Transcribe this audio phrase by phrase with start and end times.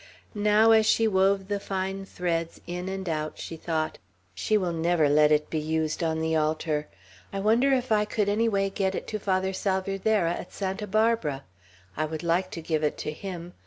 [0.33, 3.99] Now, as she wove the fine threads in and out, she thought:
[4.33, 6.87] "She will never let it be used on the altar.
[7.31, 11.43] I wonder if I could any way get it to Father Salvierderra, at Santa Barbara.
[11.95, 13.53] I would like to give it to him.